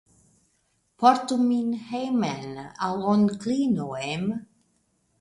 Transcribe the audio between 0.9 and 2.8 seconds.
Portu min hejmen